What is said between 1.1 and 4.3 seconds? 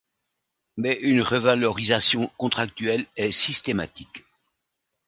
revalorisation contractuelle est systématique.